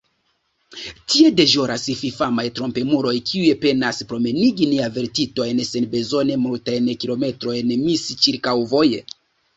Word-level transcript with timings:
Tie 1.13 1.27
deĵoras 1.39 1.83
fifamaj 1.99 2.45
trompemuloj 2.59 3.13
kiuj 3.31 3.51
penas 3.65 3.99
promenigi 4.13 4.69
neavertitojn 4.73 5.61
senbezone 5.69 6.39
multajn 6.47 6.91
kilometrojn 7.05 7.73
misĉirkaŭvoje. 7.87 9.07